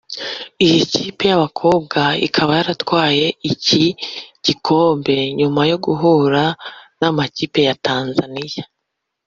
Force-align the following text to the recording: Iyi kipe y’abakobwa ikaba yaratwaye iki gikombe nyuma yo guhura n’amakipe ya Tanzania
Iyi 0.65 0.79
kipe 0.91 1.23
y’abakobwa 1.31 2.01
ikaba 2.27 2.51
yaratwaye 2.59 3.25
iki 3.51 3.83
gikombe 4.45 5.15
nyuma 5.39 5.61
yo 5.71 5.77
guhura 5.85 6.43
n’amakipe 6.99 7.59
ya 7.69 7.75
Tanzania 7.85 8.65